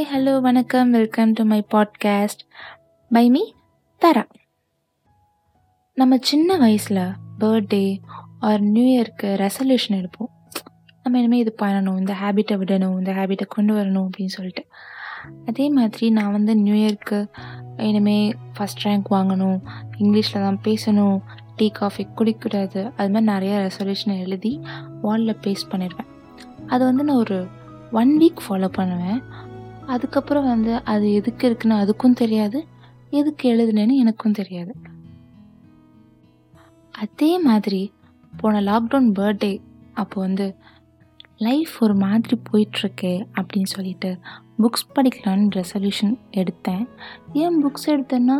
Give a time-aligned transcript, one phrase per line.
[0.00, 0.90] Hi hello வணக்கம்.
[0.90, 2.42] Welcome to my podcast
[3.10, 3.40] by me
[4.02, 4.22] Thara
[5.94, 7.00] நம்ம சின்ன வயசில்
[7.40, 7.98] பர்த்டே
[8.38, 10.30] ஆர் நியூ இயர்க்கு ரெசல்யூஷன் எடுப்போம்.
[11.02, 14.64] நம்ம இனிமேல் இது பண்ணணும் இந்த ஹேபிட்டை விடணும் இந்த ஹேபிட்டை கொண்டு வரணும் அப்படின்னு சொல்லிட்டு.
[15.46, 17.28] அதே மாதிரி நான் வந்து நியூ இயர்க்கு
[17.76, 19.60] இனிமேல் ஃபஸ்ட் ரேங்க் வாங்கணும்
[19.98, 21.18] இங்கிலீஷில் தான் பேசணும்
[21.56, 22.92] டீ காஃபி குடிக்கூடாது.
[22.96, 24.60] அது மாதிரி நிறைய ரெசல்யூஷன் எழுதி
[25.02, 26.10] வாலில் பேஸ்ட் பண்ணிடுவேன்.
[26.66, 27.46] அது வந்து நான் ஒரு
[27.92, 29.48] ஒன் வீக் ஃபாலோ பண்ணுவேன்.
[29.94, 32.58] அதுக்கப்புறம் வந்து அது எதுக்கு இருக்குன்னு அதுக்கும் தெரியாது.
[33.20, 34.72] எதுக்கு எழுதுனேன்னு எனக்கும் தெரியாது.
[37.04, 37.82] அதே மாதிரி
[38.40, 39.52] போன லாக்டவுன் பர்த்டே
[40.00, 40.46] அப்போ வந்து
[41.46, 44.10] லைஃப் ஒரு மாதிரி போயிட்டுருக்கே அப்படின்னு சொல்லிட்டு
[44.62, 46.82] புக்ஸ் படிக்கலான்னு ரெசல்யூஷன் எடுத்தேன்.
[47.42, 48.36] ஏன் புக்ஸ் எடுத்தேன்னா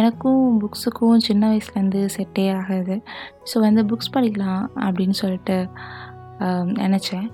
[0.00, 2.96] எனக்கும் புக்ஸுக்கும் சின்ன வயசுலேருந்து செட்டே ஆகாது.
[3.50, 5.56] ஸோ வந்து புக்ஸ் படிக்கலாம் அப்படின்னு சொல்லிட்டு
[6.84, 7.26] நினச்சேன்.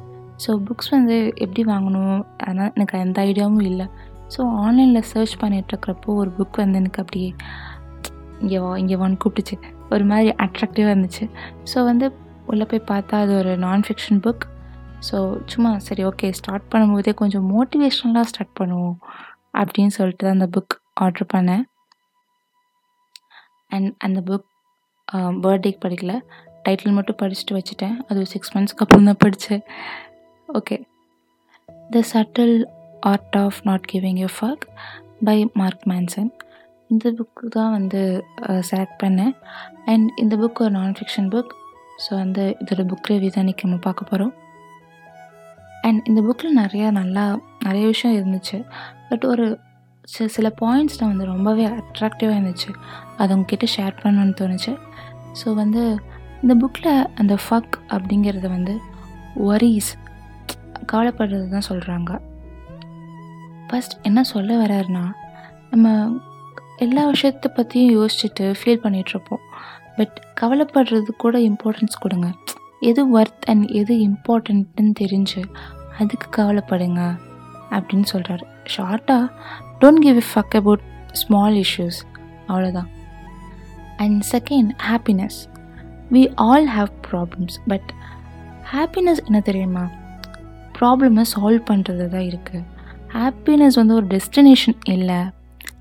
[0.45, 2.20] ஸோ புக்ஸ் வந்து எப்படி வாங்கணும்?
[2.45, 3.87] அதனால் எனக்கு எந்த ஐடியாவும் இல்லை.
[4.34, 7.30] ஸோ ஆன்லைனில் சர்ச் பண்ணிகிட்ருக்கிறப்போ ஒரு புக் வந்து எனக்கு அப்படியே
[8.42, 9.57] இங்கே வா இங்கே வான்னு கூப்பிட்டுச்சு.
[9.95, 11.24] ஒரு மாதிரி அட்ராக்டிவாக இருந்துச்சு.
[11.73, 12.07] ஸோ வந்து
[12.52, 14.45] உள்ளே போய் பார்த்தா அது ஒரு நான் ஃபிக்ஷன் புக்
[15.09, 15.18] ஸோ
[15.52, 18.96] சும்மா சரி ஓகே ஸ்டார்ட் பண்ணும்போதே கொஞ்சம் மோட்டிவேஷ்னலாக ஸ்டார்ட் பண்ணுவோம்
[19.60, 21.64] அப்படின்னு சொல்லிட்டு தான் அந்த புக் ஆர்டர் பண்ணேன்.
[23.74, 24.48] அண்ட் அந்த புக்
[25.45, 26.14] பர்த்டேக்கு படிக்கல.
[26.66, 27.96] டைட்டில் மட்டும் படிச்சுட்டு வச்சுட்டேன்.
[28.07, 29.64] அது ஒரு சிக்ஸ் மந்த்ஸ்க்கு அப்புறம் தான் படித்தேன்
[30.58, 30.76] okay
[31.92, 32.56] the subtle
[33.10, 34.64] art of not giving a fuck
[35.26, 36.30] by Mark Manson
[36.90, 38.00] இந்த புக்கு தான் வந்து
[38.70, 39.32] செலக்ட் பண்ணேன்.
[39.92, 41.52] அண்ட் இந்த புக் ஒரு நான் ஃபிக்ஷன் புக்
[42.04, 44.32] ஸோ வந்து இதோட புக் ரிவ்யூ தான் இன்றைக்கி நம்ம பார்க்க போகிறோம்
[45.88, 47.24] அண்ட் இந்த புக்கில் நிறையா நல்லா
[47.66, 48.58] நிறைய விஷயம் இருந்துச்சு.
[49.10, 49.46] பட் ஒரு
[50.14, 52.70] சில சில பாயிண்ட்ஸ் தான் வந்து ரொம்பவே அட்ராக்டிவாக இருந்துச்சு.
[53.20, 54.73] அது உங்ககிட்ட ஷேர் பண்ணணும்னு தோணுச்சு.
[55.40, 55.82] ஸோ வந்து
[56.42, 56.92] இந்த புக்கில்
[57.23, 58.74] அந்த ஃபக் அப்படிங்கிறத வந்து
[59.50, 59.90] ஒரீஸ்
[60.93, 62.21] கவலைப்படுறது தான் சொல்கிறாங்க
[63.69, 65.12] ஃபஸ்ட் என்ன சொல்ல வர்றாருன்னா
[65.70, 66.19] நம்ம
[66.76, 69.42] எல்லா விஷயத்தை பற்றியும் யோசிச்சுட்டு ஃபீல் பண்ணிகிட்ருப்போம்
[69.97, 72.32] பட் கவலைப்படுறது கூட இம்பார்ட்டன்ஸ் கொடுங்க.
[72.81, 75.42] எது ஒர்த் அண்ட் எது இம்பார்ட்டன்ட்டுன்னு தெரிஞ்சு
[75.98, 77.19] அதுக்கு கவலைப்படுங்க
[77.71, 78.42] அப்படின்னு சொல்கிறாரு
[78.76, 79.31] ஷார்ட்டாக
[79.81, 80.81] don't give a fuck about
[81.12, 81.98] small issues
[82.48, 82.88] அவ்வளோதான்
[83.97, 85.38] and second happiness
[86.10, 87.92] we all have problems but
[88.72, 89.88] happiness என்ன தெரியுமா?
[90.82, 92.65] ப்ராப்ளமை சால்வ் பண்ணுறது தான் இருக்குது
[93.15, 95.20] ஹாப்பினஸ் வந்து ஒரு டெஸ்டினேஷன் இல்லை.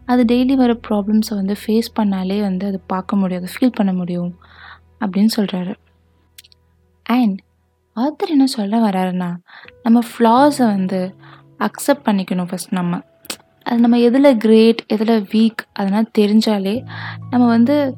[0.06, 4.32] அது டெய்லி வர ப்ராப்ளம்ஸை வந்து ஃபேஸ் பண்ணாலே வந்து அது பார்க்க முடியும் அதை ஃபீல் பண்ண முடியும்
[5.02, 5.74] அப்படின்னு சொல்கிறாரு
[7.06, 7.38] அண்ட்
[7.96, 9.30] ஆத்தர் என்ன சொல்ல வராருன்னா
[9.84, 11.00] நம்ம ஃப்ளாஸை வந்து
[11.60, 13.00] அக்செப்ட் பண்ணிக்கணும் ஃபஸ்ட் நம்ம.
[13.64, 16.76] அது நம்ம எதில் கிரேட் எதில் வீக் அதெல்லாம் தெரிஞ்சாலே
[17.30, 17.96] நம்ம வந்து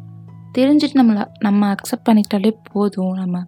[0.58, 3.46] தெரிஞ்சுட்டு நம்மளை நம்ம அக்செப்ட் பண்ணிக்கிட்டாலே போதும் நம்ம.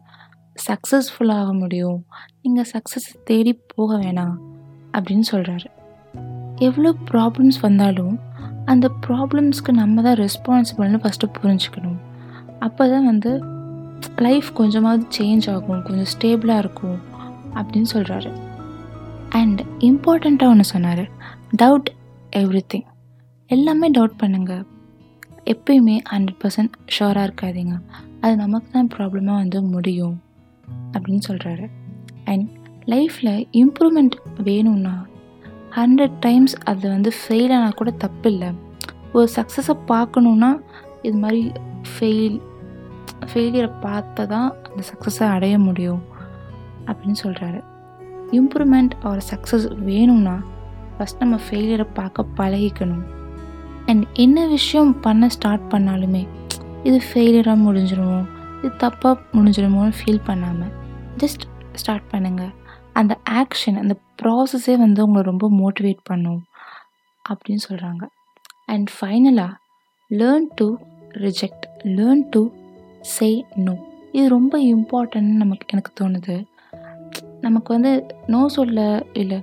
[0.56, 2.00] சக்ஸஸ்ஃபுல்லாக முடியும்.
[2.44, 4.36] நீங்கள் சக்ஸஸ் தேடி போக வேணாம்
[4.98, 5.70] அப்படின்னு சொல்கிறாரு
[6.68, 8.16] எவ்வளோ ப்ராப்ளம்ஸ் வந்தாலும்
[8.72, 12.00] அந்த ப்ராப்ளம்ஸ்க்கு நம்ம தான் ரெஸ்பான்சிபிள்னு ஃபஸ்ட்டு புரிஞ்சுக்கணும்.
[12.60, 13.32] அப்போ தான் வந்து
[14.26, 17.00] லைஃப் கொஞ்சமாவது சேஞ்ச் ஆகும் கொஞ்சம் ஸ்டேபிளாக இருக்கும்
[17.58, 18.32] அப்படின்னு சொல்கிறாரு
[19.40, 21.06] அண்ட் இம்பார்ட்டண்ட்டாக ஒன்று சொன்னார்
[21.62, 21.90] டவுட்
[22.42, 22.88] எவ்ரி திங்
[23.50, 24.64] எல்லாமே டவுட் பண்ணுங்கள்
[25.54, 27.76] எப்பயுமே ஹண்ட்ரட் பர்சன்ட் ஷோராக இருக்காதீங்க.
[28.22, 30.16] அது நமக்கு தான் ப்ராப்ளமாக வந்து முடியும்.
[30.92, 31.70] அப்படின்னு சொல்கிறாரு
[32.26, 32.50] அண்ட்
[32.86, 35.06] லைஃப்பில் இம்ப்ரூவ்மெண்ட் வேணும்னா
[35.72, 38.48] ஹண்ட்ரட் டைம்ஸ் அது வந்து ஃபெயில் ஆனால் கூட தப்பு இல்லை
[39.14, 40.62] ஒரு சக்ஸஸை பார்க்கணுன்னா
[41.02, 41.52] இது மாதிரி
[42.00, 42.42] ஃபெயில்
[43.34, 46.03] ஃபெயிலியரை பார்த்து தான் அந்த சக்ஸஸை அடைய முடியும்
[46.86, 47.64] அப்படின்னு சொல்கிறாரு
[48.32, 50.44] இம்ப்ரூவ்மெண்ட் ஆர் சக்ஸஸ் வேணும்னா
[51.00, 53.03] ஃபஸ்ட் நம்ம ஃபெயிலியரை பார்க்க பழகிக்கணும்.
[53.86, 56.28] அண்ட் என்ன விஷயம் பண்ண ஸ்டார்ட் பண்ணாலுமே
[56.84, 58.26] இது ஃபெயிலியராக முடிஞ்சிடும்
[58.66, 60.72] இது தப்பாக முடிஞ்சிடுமோன்னு ஃபீல் பண்ணாமல்
[61.18, 62.53] ஜஸ்ட் ஸ்டார்ட் பண்ணுங்கள்
[62.94, 66.44] அந்த ஆக்ஷன் அந்த ப்ராசஸே வந்து உங்களை ரொம்ப மோட்டிவேட் பண்ணும்
[67.26, 68.03] அப்படின்னு சொல்கிறாங்க
[68.66, 69.53] அண்ட் ஃபைனலாக
[70.12, 70.68] learn to
[71.12, 71.66] reject
[71.98, 72.42] learn to
[73.00, 73.76] say no
[74.12, 76.35] இது ரொம்ப இம்பார்ட்டன்ட்னு நமக்கு எனக்கு தோணுது.
[77.41, 77.91] நமக்கு வந்து
[78.28, 79.40] நோ சொல்ல இல்லை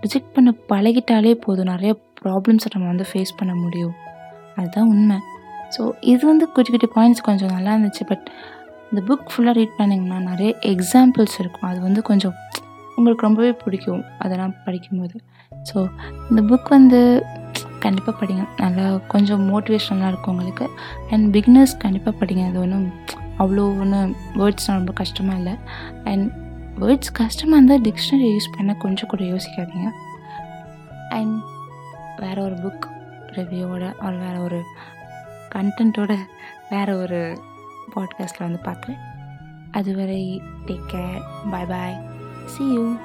[0.00, 1.64] ரிஜெக்ட் பண்ண பழகிட்டாலே போதும்.
[1.64, 1.92] நிறைய
[2.22, 3.94] ப்ராப்ளம்ஸை நம்ம வந்து ஃபேஸ் பண்ண முடியும்.
[4.56, 5.18] அதுதான் உண்மை.
[5.76, 8.26] ஸோ இது வந்து குட்டி குட்டி பாயிண்ட்ஸ் கொஞ்சம் நல்லா இருந்துச்சு பட்
[8.90, 11.68] இந்த புக் ஃபுல்லாக ரீட் பண்ணிங்கன்னா நிறைய எக்ஸாம்பிள்ஸ் இருக்கும்.
[11.70, 12.34] அது வந்து கொஞ்சம்
[12.96, 15.16] உங்களுக்கு ரொம்பவே பிடிக்கும் அதெல்லாம் படிக்கும்போது.
[15.68, 15.78] ஸோ
[16.30, 17.00] இந்த புக் வந்து
[17.84, 18.44] கண்டிப்பாக படிங்க.
[18.62, 18.84] நல்லா
[19.14, 20.66] கொஞ்சம் மோட்டிவேஷனலாக இருக்கும் உங்களுக்கு.
[21.12, 22.44] அண்ட் பிகினர்ஸ் கண்டிப்பாக படிங்க.
[22.50, 22.86] அது ஒன்றும்
[23.42, 25.54] அவ்வளோ ஒன்றும் வேர்ட்ஸ்லாம் ரொம்ப கஷ்டமாக இல்லை.
[26.10, 26.26] அண்ட்
[26.82, 29.90] வேர்ட்ஸ் கஷ்டமாக இருந்தால் டிக்ஷனரி யூஸ் பண்ண கொஞ்சம் கூட யோசிக்காதீங்க.
[31.18, 31.36] அண்ட்
[32.22, 32.86] வேறு ஒரு புக்
[33.38, 34.60] ரிவ்யூவோட ஒரு வேறு ஒரு
[35.54, 36.12] கண்டென்ட்டோட
[36.70, 37.20] வேறு ஒரு
[37.94, 38.98] பாட்காஸ்ட்டில் வந்து பார்க்குறேன்.
[39.72, 42.06] அதுவரை take care bye bye
[42.46, 42.96] see you